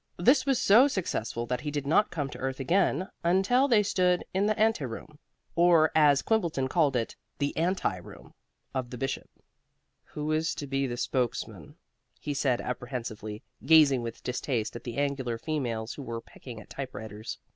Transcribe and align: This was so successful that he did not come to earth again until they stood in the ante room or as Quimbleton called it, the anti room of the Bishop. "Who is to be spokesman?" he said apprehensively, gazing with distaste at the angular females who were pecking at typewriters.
This 0.17 0.47
was 0.47 0.59
so 0.59 0.87
successful 0.87 1.45
that 1.45 1.61
he 1.61 1.69
did 1.69 1.85
not 1.85 2.09
come 2.09 2.27
to 2.31 2.37
earth 2.39 2.59
again 2.59 3.07
until 3.23 3.67
they 3.67 3.83
stood 3.83 4.25
in 4.33 4.47
the 4.47 4.57
ante 4.59 4.83
room 4.83 5.19
or 5.55 5.91
as 5.93 6.23
Quimbleton 6.23 6.67
called 6.69 6.95
it, 6.95 7.15
the 7.37 7.55
anti 7.55 7.97
room 7.97 8.33
of 8.73 8.89
the 8.89 8.97
Bishop. 8.97 9.29
"Who 10.05 10.31
is 10.31 10.55
to 10.55 10.65
be 10.65 10.95
spokesman?" 10.95 11.75
he 12.19 12.33
said 12.33 12.61
apprehensively, 12.61 13.43
gazing 13.63 14.01
with 14.01 14.23
distaste 14.23 14.75
at 14.75 14.85
the 14.85 14.97
angular 14.97 15.37
females 15.37 15.93
who 15.93 16.01
were 16.01 16.19
pecking 16.19 16.59
at 16.59 16.71
typewriters. 16.71 17.37